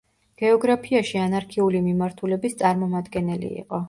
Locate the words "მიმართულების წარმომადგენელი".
1.89-3.53